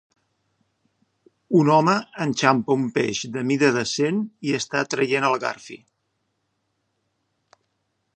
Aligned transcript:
Un 1.59 1.67
home 1.73 1.93
enxampa 2.25 2.77
un 2.77 2.87
peix 2.95 3.21
de 3.35 3.43
mida 3.51 3.69
decent 3.75 4.23
i 4.49 4.55
està 4.61 4.83
traient 4.95 5.29
el 5.31 5.37
garfi. 5.45 5.79